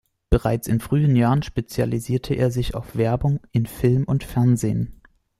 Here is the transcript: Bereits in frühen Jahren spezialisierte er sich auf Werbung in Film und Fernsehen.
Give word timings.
Bereits 0.31 0.67
in 0.67 0.79
frühen 0.79 1.15
Jahren 1.15 1.43
spezialisierte 1.43 2.33
er 2.33 2.49
sich 2.49 2.73
auf 2.73 2.97
Werbung 2.97 3.39
in 3.51 3.67
Film 3.67 4.05
und 4.05 4.23
Fernsehen. 4.23 4.99